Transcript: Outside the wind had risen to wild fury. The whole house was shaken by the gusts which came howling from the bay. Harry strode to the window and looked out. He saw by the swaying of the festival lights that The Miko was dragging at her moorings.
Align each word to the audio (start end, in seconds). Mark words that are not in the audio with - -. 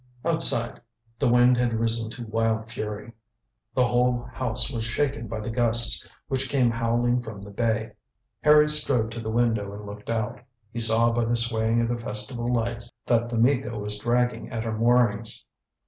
Outside 0.25 0.81
the 1.19 1.29
wind 1.29 1.57
had 1.57 1.73
risen 1.75 2.09
to 2.09 2.25
wild 2.25 2.71
fury. 2.71 3.13
The 3.75 3.85
whole 3.85 4.23
house 4.33 4.71
was 4.71 4.83
shaken 4.83 5.27
by 5.27 5.39
the 5.41 5.51
gusts 5.51 6.09
which 6.27 6.49
came 6.49 6.71
howling 6.71 7.21
from 7.21 7.39
the 7.39 7.51
bay. 7.51 7.91
Harry 8.41 8.67
strode 8.67 9.11
to 9.11 9.19
the 9.19 9.29
window 9.29 9.71
and 9.75 9.85
looked 9.85 10.09
out. 10.09 10.41
He 10.73 10.79
saw 10.79 11.11
by 11.11 11.25
the 11.25 11.35
swaying 11.35 11.81
of 11.81 11.87
the 11.87 12.03
festival 12.03 12.47
lights 12.51 12.91
that 13.05 13.29
The 13.29 13.37
Miko 13.37 13.77
was 13.77 13.99
dragging 13.99 14.49
at 14.49 14.63
her 14.63 14.75
moorings. 14.75 15.47